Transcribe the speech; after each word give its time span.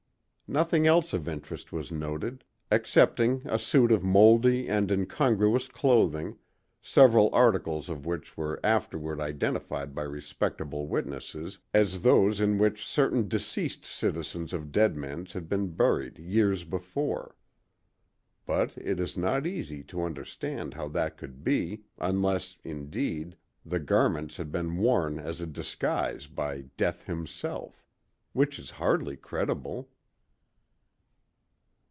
Nothing 0.53 0.85
else 0.85 1.13
of 1.13 1.29
interest 1.29 1.71
was 1.71 1.93
noted, 1.93 2.43
excepting 2.69 3.41
a 3.45 3.57
suit 3.57 3.89
of 3.89 4.03
moldy 4.03 4.67
and 4.67 4.91
incongruous 4.91 5.69
clothing, 5.69 6.39
several 6.81 7.33
articles 7.33 7.87
of 7.87 8.05
which 8.05 8.35
were 8.35 8.59
afterward 8.61 9.21
identified 9.21 9.95
by 9.95 10.01
respectable 10.01 10.89
witnesses 10.89 11.57
as 11.73 12.01
those 12.01 12.41
in 12.41 12.57
which 12.57 12.85
certain 12.85 13.29
deceased 13.29 13.85
citizens 13.85 14.51
of 14.51 14.73
Deadman's 14.73 15.31
had 15.31 15.47
been 15.47 15.69
buried 15.69 16.19
years 16.19 16.65
before. 16.65 17.37
But 18.45 18.77
it 18.77 18.99
is 18.99 19.15
not 19.15 19.47
easy 19.47 19.83
to 19.83 20.03
understand 20.03 20.73
how 20.73 20.89
that 20.89 21.15
could 21.15 21.45
be, 21.45 21.83
unless, 21.97 22.57
indeed, 22.65 23.37
the 23.65 23.79
garments 23.79 24.35
had 24.35 24.51
been 24.51 24.75
worn 24.75 25.17
as 25.17 25.39
a 25.39 25.47
disguise 25.47 26.27
by 26.27 26.63
Death 26.75 27.03
himself—which 27.03 28.59
is 28.59 28.71
hardly 28.71 29.15
credible. 29.15 29.87